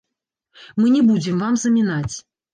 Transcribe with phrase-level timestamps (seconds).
[0.81, 2.15] Мы не будзем вам замінаць.